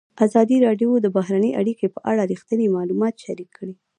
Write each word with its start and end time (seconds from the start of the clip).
ازادي 0.25 0.57
راډیو 0.65 0.89
د 0.99 1.07
بهرنۍ 1.17 1.51
اړیکې 1.61 1.87
په 1.95 1.99
اړه 2.11 2.23
رښتیني 2.31 2.67
معلومات 2.75 3.13
شریک 3.23 3.49
کړي. 3.57 3.73